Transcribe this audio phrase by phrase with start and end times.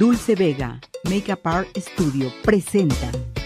[0.00, 0.78] Dulce Vega,
[1.10, 3.39] Makeup Art Studio, presenta.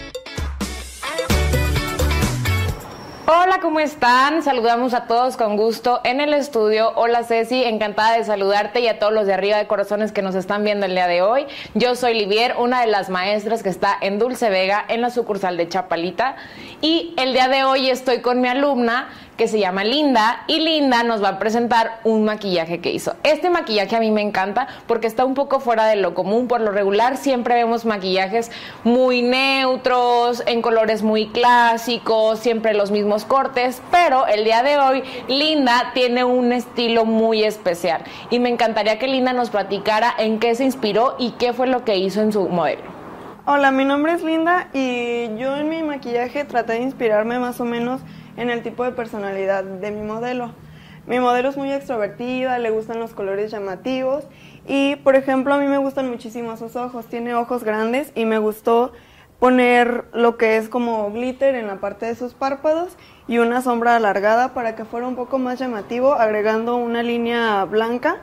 [3.55, 4.43] Hola, ¿cómo están?
[4.43, 6.91] Saludamos a todos con gusto en el estudio.
[6.97, 10.35] Hola Ceci, encantada de saludarte y a todos los de arriba de corazones que nos
[10.35, 11.45] están viendo el día de hoy.
[11.73, 15.55] Yo soy Livier, una de las maestras que está en Dulce Vega, en la sucursal
[15.55, 16.35] de Chapalita.
[16.81, 19.07] Y el día de hoy estoy con mi alumna
[19.37, 23.15] que se llama Linda y Linda nos va a presentar un maquillaje que hizo.
[23.23, 26.47] Este maquillaje a mí me encanta porque está un poco fuera de lo común.
[26.47, 28.51] Por lo regular siempre vemos maquillajes
[28.83, 33.44] muy neutros, en colores muy clásicos, siempre los mismos cortes,
[33.91, 39.07] pero el día de hoy Linda tiene un estilo muy especial y me encantaría que
[39.07, 42.47] Linda nos platicara en qué se inspiró y qué fue lo que hizo en su
[42.49, 42.83] modelo.
[43.45, 47.65] Hola, mi nombre es Linda y yo en mi maquillaje traté de inspirarme más o
[47.65, 48.01] menos
[48.37, 50.51] en el tipo de personalidad de mi modelo.
[51.05, 54.23] Mi modelo es muy extrovertida, le gustan los colores llamativos
[54.67, 57.05] y, por ejemplo, a mí me gustan muchísimo sus ojos.
[57.05, 58.91] Tiene ojos grandes y me gustó
[59.39, 62.97] poner lo que es como glitter en la parte de sus párpados
[63.27, 68.17] y una sombra alargada para que fuera un poco más llamativo, agregando una línea blanca,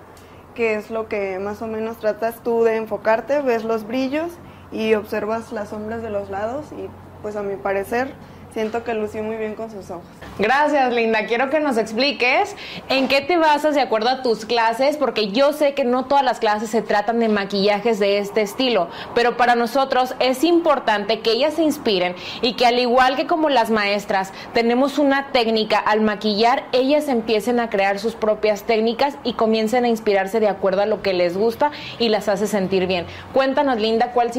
[0.55, 4.33] que es lo que más o menos tratas tú de enfocarte, ves los brillos
[4.71, 6.89] y observas las sombras de los lados y
[7.23, 8.15] pues a mi parecer
[8.53, 10.05] siento que lució muy bien con sus ojos.
[10.39, 11.27] Gracias, Linda.
[11.27, 12.57] Quiero que nos expliques
[12.89, 16.25] en qué te basas de acuerdo a tus clases, porque yo sé que no todas
[16.25, 21.33] las clases se tratan de maquillajes de este estilo, pero para nosotros es importante que
[21.33, 26.01] ellas se inspiren y que al igual que como las maestras tenemos una técnica al
[26.01, 30.87] maquillar, ellas empiecen a crear sus propias técnicas y comiencen a inspirarse de acuerdo a
[30.87, 33.07] lo que les gusta y las hace sentir bien.
[33.33, 34.31] Cuéntanos, Linda, cuál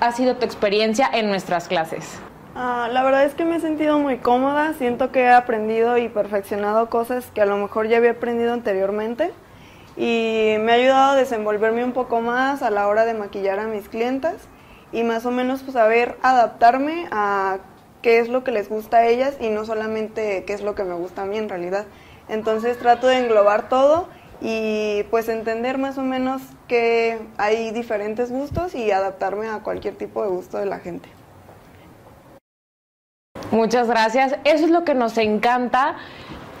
[0.00, 2.20] ha sido tu experiencia en nuestras clases.
[2.62, 6.10] Ah, la verdad es que me he sentido muy cómoda, siento que he aprendido y
[6.10, 9.30] perfeccionado cosas que a lo mejor ya había aprendido anteriormente
[9.96, 13.66] y me ha ayudado a desenvolverme un poco más a la hora de maquillar a
[13.66, 14.34] mis clientas
[14.92, 17.60] y más o menos pues, saber adaptarme a
[18.02, 20.84] qué es lo que les gusta a ellas y no solamente qué es lo que
[20.84, 21.86] me gusta a mí en realidad.
[22.28, 24.06] Entonces trato de englobar todo
[24.42, 30.22] y pues entender más o menos que hay diferentes gustos y adaptarme a cualquier tipo
[30.22, 31.19] de gusto de la gente.
[33.50, 34.36] Muchas gracias.
[34.44, 35.96] Eso es lo que nos encanta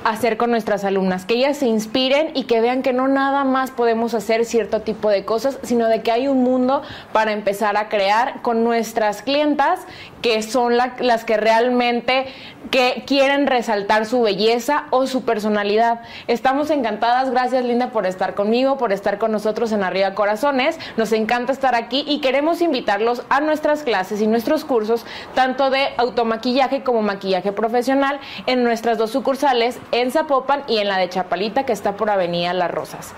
[0.04, 3.70] hacer con nuestras alumnas, que ellas se inspiren y que vean que no nada más
[3.70, 7.88] podemos hacer cierto tipo de cosas, sino de que hay un mundo para empezar a
[7.88, 9.80] crear con nuestras clientas,
[10.22, 12.26] que son las que realmente
[12.70, 16.02] que quieren resaltar su belleza o su personalidad.
[16.28, 20.78] Estamos encantadas, gracias Linda por estar conmigo, por estar con nosotros en Arriba Corazones.
[20.96, 25.88] Nos encanta estar aquí y queremos invitarlos a nuestras clases y nuestros cursos, tanto de
[25.96, 31.64] automaquillaje como maquillaje profesional, en nuestras dos sucursales en Zapopan y en la de Chapalita
[31.64, 33.12] que está por Avenida Las Rosas.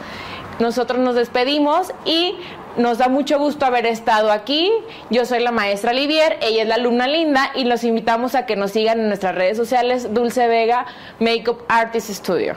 [0.58, 2.36] Nosotros nos despedimos y
[2.76, 4.70] nos da mucho gusto haber estado aquí.
[5.10, 8.56] Yo soy la maestra Livier, ella es la alumna Linda y los invitamos a que
[8.56, 10.86] nos sigan en nuestras redes sociales Dulce Vega
[11.20, 12.54] Makeup Artist Studio.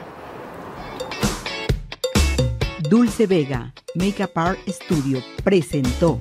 [2.89, 6.19] Dulce Vega Makeup Art Studio presentó